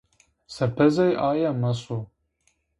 [0.55, 1.97] Serpezê ae maso.